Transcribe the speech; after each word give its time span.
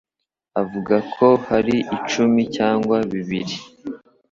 Avuga 0.61 0.95
ko 1.15 1.27
hari 1.47 1.75
icumi 1.97 2.41
cyangwa 2.55 2.97
bibiri. 3.11 3.55